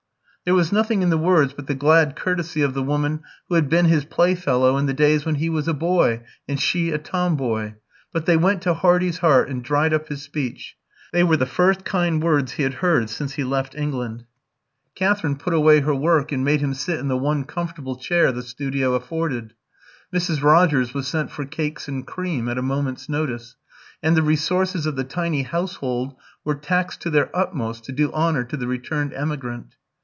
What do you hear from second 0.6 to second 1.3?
nothing in the